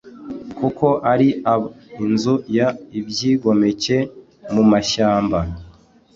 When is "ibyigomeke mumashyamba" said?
2.97-5.39